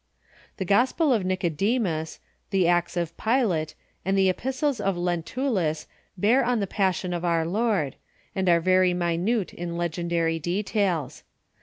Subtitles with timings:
[0.57, 2.19] The Gospel of Nicode mus,
[2.49, 5.85] the Acts of Pilate, and the Epistles of Lentulus
[6.17, 7.97] bear on the Passion of our Lord,
[8.33, 11.21] and are very minute in legendary details.